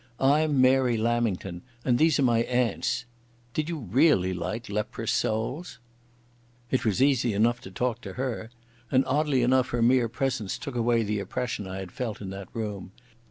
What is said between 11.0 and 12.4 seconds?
the oppression I had felt in